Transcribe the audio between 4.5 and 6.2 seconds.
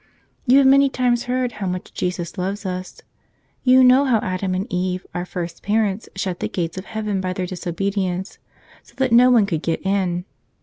and Eve, our first parents,